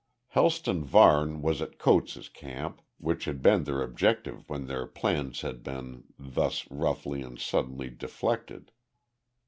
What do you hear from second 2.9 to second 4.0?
which had been their